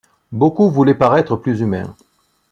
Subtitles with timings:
[0.31, 1.95] Beaucoup voulaient paraître plus humains.